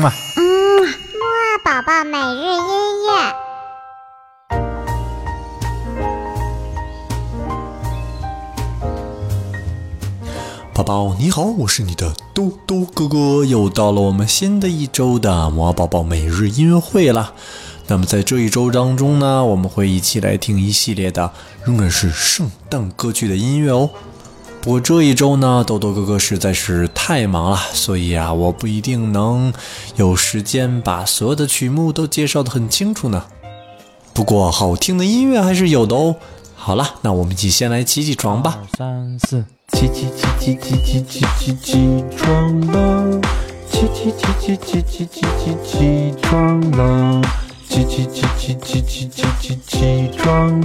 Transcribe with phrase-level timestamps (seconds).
[0.00, 0.12] 嘛。
[0.36, 0.42] 嗯，
[0.82, 0.88] 木
[1.26, 3.34] 二宝宝每日音乐。
[10.72, 17.34] 宝宝你好，我是你的嘟嘟哥哥，又到了我们新的一周的摩尔宝宝每日音乐会了。
[17.86, 21.30] 那么在这一周当中呢，我们会一起来听一系列的
[21.64, 23.90] 仍然是圣诞歌曲的音乐哦。
[24.62, 29.52] 不过这一周呢，豆豆哥哥实在是太忙了，所以啊，我不一定能
[29.96, 33.24] 有时间把所有的曲目都介绍的很清楚呢。
[34.12, 36.16] 不过好听的音乐还是有的哦。
[36.54, 38.58] 好了，那我们一起先来起起床吧。
[38.76, 43.20] 三四，起起起起起起起起起床了，
[43.70, 47.22] 起起起起起起起起起床了，
[47.66, 50.60] 起起起起起起起起起床，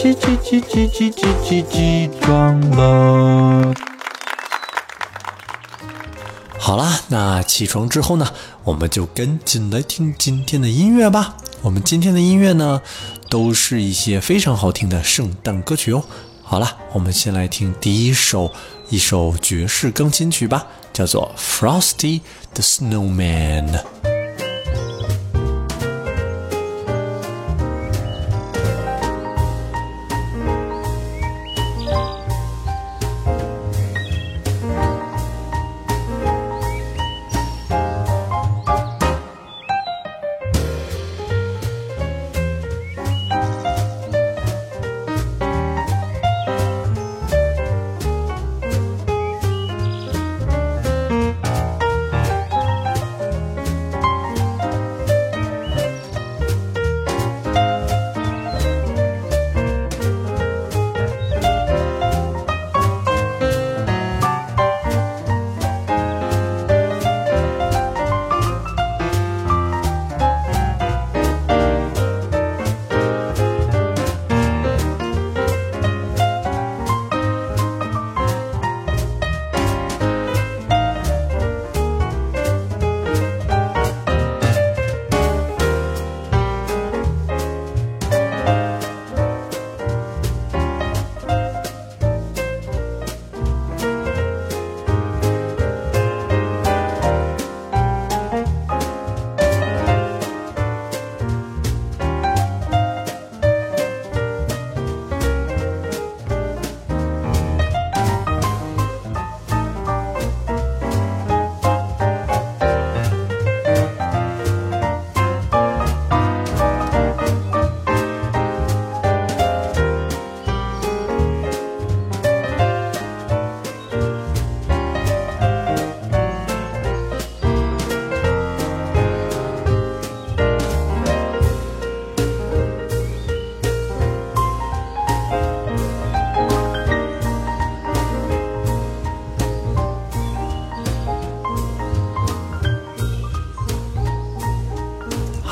[0.00, 3.74] 起起起起起起起起起床了。
[6.58, 8.26] 好啦，那起床之后呢，
[8.64, 11.36] 我们就赶紧来听今天的音乐吧。
[11.60, 12.80] 我们今天的音乐呢，
[13.28, 16.02] 都是一些非常好听的圣诞歌曲哦。
[16.42, 18.50] 好了，我们先来听第一首，
[18.88, 22.22] 一首爵士钢琴曲吧，叫做《Frosty
[22.54, 23.70] the Snowman》。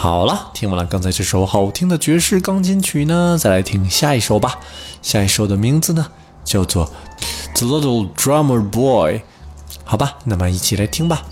[0.08, 4.58] 好了，听完了刚才这首好听的爵士钢琴曲呢，再来听下一首吧。
[5.02, 6.06] 下一首的名字呢
[6.46, 6.86] 叫做
[7.52, 9.16] 《The Little Drummer Boy》。
[9.84, 11.24] 好吧，那么一起来听吧。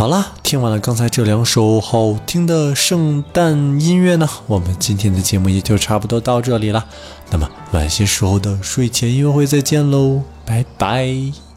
[0.00, 6.86] 好啦，听完了刚才这两首好听的圣诞音乐呢，我们今天的节目也就差不多到这里了。
[7.30, 11.49] 那么晚些时候的睡前音乐会再见喽，拜拜。